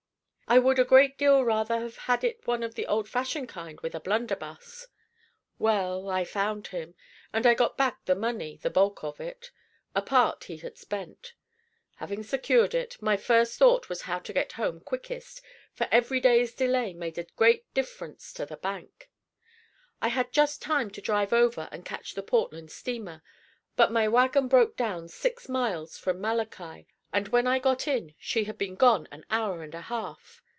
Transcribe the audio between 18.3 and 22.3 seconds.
to the bank. I had just time to drive over and catch the